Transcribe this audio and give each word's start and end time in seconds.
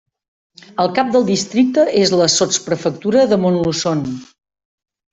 El 0.83 0.89
cap 0.99 1.11
del 1.17 1.27
districte 1.27 1.85
és 2.05 2.15
la 2.23 2.31
sotsprefectura 2.39 3.29
de 3.35 3.41
Montluçon. 3.47 4.07